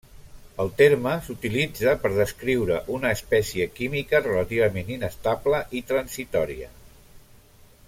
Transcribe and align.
El 0.61 0.69
terme 0.77 1.11
s'utilitza 1.25 1.93
per 2.05 2.11
descriure 2.15 2.79
una 2.95 3.11
espècie 3.17 3.69
química 3.77 4.23
relativament 4.25 4.91
inestable 4.97 5.61
i 5.81 5.85
transitòria. 5.93 6.73